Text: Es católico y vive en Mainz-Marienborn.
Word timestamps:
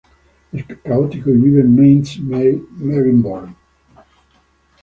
Es 0.51 0.65
católico 0.65 1.29
y 1.29 1.33
vive 1.37 1.61
en 1.61 1.75
Mainz-Marienborn. 1.75 3.55